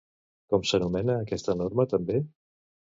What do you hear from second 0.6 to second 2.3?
s'anomena aquesta norma també?